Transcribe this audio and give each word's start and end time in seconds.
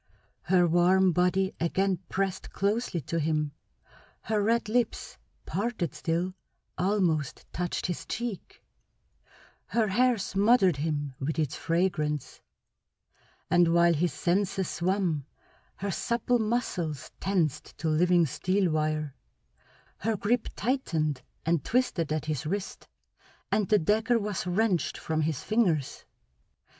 Her 0.41 0.65
warm 0.65 1.11
body 1.11 1.53
again 1.59 1.99
pressed 2.09 2.49
closely 2.51 3.01
to 3.01 3.19
him, 3.19 3.51
her 4.21 4.41
red 4.41 4.67
lips, 4.67 5.19
parted 5.45 5.93
still, 5.93 6.33
almost 6.75 7.45
touched 7.53 7.85
his 7.85 8.07
cheek; 8.07 8.63
her 9.67 9.89
hair 9.89 10.17
smothered 10.17 10.77
him 10.77 11.13
with 11.19 11.37
its 11.37 11.55
fragrance; 11.55 12.41
and 13.47 13.75
while 13.75 13.93
his 13.93 14.11
senses 14.11 14.67
swam 14.67 15.27
her 15.75 15.91
supple 15.91 16.39
muscles 16.39 17.11
tensed 17.19 17.77
to 17.77 17.87
living 17.87 18.25
steel 18.25 18.71
wire, 18.71 19.13
her 19.97 20.17
grip 20.17 20.47
tightened 20.55 21.21
and 21.45 21.63
twisted 21.63 22.11
at 22.11 22.25
his 22.25 22.47
wrist, 22.47 22.87
and 23.51 23.69
the 23.69 23.77
dagger 23.77 24.17
was 24.17 24.47
wrenched 24.47 24.97
from 24.97 25.21
his 25.21 25.43
fingers. 25.43 26.05